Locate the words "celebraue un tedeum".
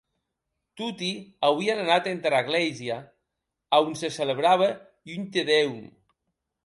4.19-5.77